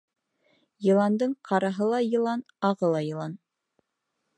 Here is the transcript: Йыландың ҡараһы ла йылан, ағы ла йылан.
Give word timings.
Йыландың 0.87 1.35
ҡараһы 1.51 1.91
ла 1.93 2.03
йылан, 2.09 2.45
ағы 2.71 2.95
ла 2.97 3.05
йылан. 3.13 3.39